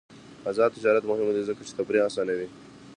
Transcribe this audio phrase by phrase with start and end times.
[0.49, 2.47] آزاد تجارت مهم دی ځکه چې تفریح اسانوي.